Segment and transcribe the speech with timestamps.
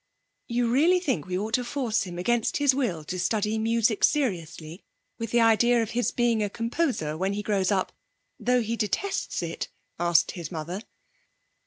[0.47, 4.83] 'You really think we ought to force him against his will to study music seriously,
[5.19, 7.91] with the idea of his being a composer when he grows up,
[8.39, 9.69] though he detests it?'
[9.99, 10.81] asked his mother.